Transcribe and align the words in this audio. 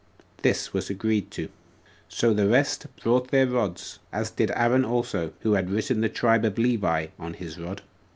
This 0.41 0.73
was 0.73 0.89
agreed 0.89 1.29
to. 1.29 1.49
So 2.09 2.33
the 2.33 2.47
rest 2.47 2.87
brought 3.03 3.27
their 3.29 3.45
rods, 3.45 3.99
as 4.11 4.31
did 4.31 4.49
Aaron 4.55 4.83
also, 4.83 5.31
who 5.41 5.53
had 5.53 5.69
written 5.69 6.01
the 6.01 6.09
tribe 6.09 6.43
of 6.43 6.57
Levi 6.57 7.09
on 7.19 7.35
his 7.35 7.59
rod. 7.59 7.83